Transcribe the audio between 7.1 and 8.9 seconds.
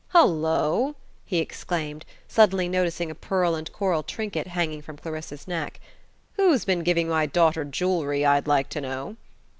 daughter jewellery, I'd like to